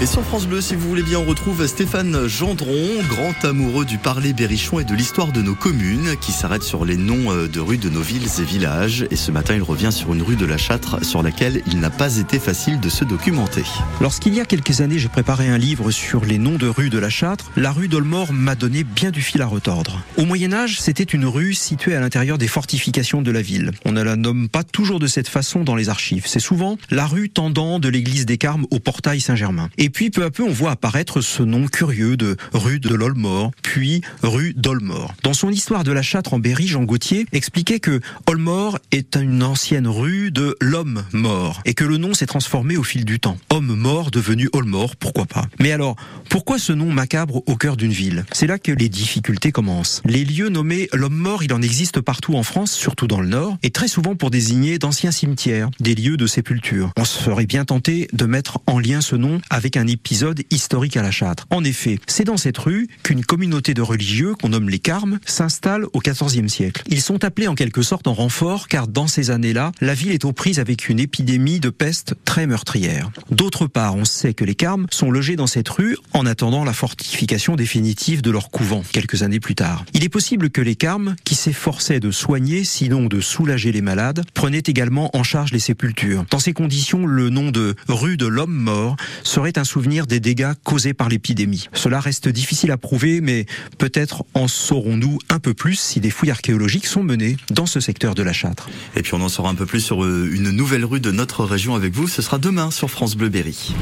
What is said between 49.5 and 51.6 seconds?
commencent. Les lieux nommés l'homme mort, il